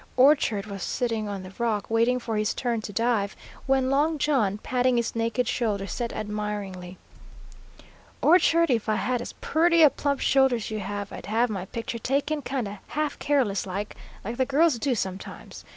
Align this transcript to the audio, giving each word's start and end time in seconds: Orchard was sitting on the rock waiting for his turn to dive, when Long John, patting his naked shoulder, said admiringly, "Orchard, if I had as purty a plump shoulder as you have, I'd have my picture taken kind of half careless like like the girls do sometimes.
Orchard 0.17 0.65
was 0.65 0.81
sitting 0.81 1.29
on 1.29 1.43
the 1.43 1.53
rock 1.59 1.87
waiting 1.91 2.17
for 2.17 2.35
his 2.35 2.55
turn 2.55 2.81
to 2.81 2.91
dive, 2.91 3.35
when 3.67 3.91
Long 3.91 4.17
John, 4.17 4.57
patting 4.57 4.97
his 4.97 5.15
naked 5.15 5.47
shoulder, 5.47 5.85
said 5.85 6.11
admiringly, 6.11 6.97
"Orchard, 8.19 8.71
if 8.71 8.89
I 8.89 8.95
had 8.95 9.21
as 9.21 9.33
purty 9.41 9.83
a 9.83 9.91
plump 9.91 10.19
shoulder 10.19 10.55
as 10.55 10.71
you 10.71 10.79
have, 10.79 11.13
I'd 11.13 11.27
have 11.27 11.51
my 11.51 11.65
picture 11.65 11.99
taken 11.99 12.41
kind 12.41 12.67
of 12.67 12.77
half 12.87 13.19
careless 13.19 13.67
like 13.67 13.95
like 14.25 14.37
the 14.37 14.45
girls 14.47 14.79
do 14.79 14.95
sometimes. 14.95 15.63